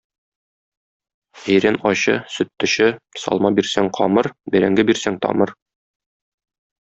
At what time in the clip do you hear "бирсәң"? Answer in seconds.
3.61-3.91, 4.91-5.21